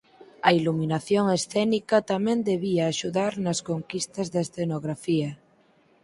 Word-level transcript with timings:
A 0.47 0.49
iluminación 0.59 1.25
escénica 1.37 1.97
tamén 2.11 2.39
debía 2.51 2.83
axudar 2.85 3.33
nas 3.45 3.59
conquistas 3.69 4.27
da 4.33 4.41
escenografía. 4.47 5.31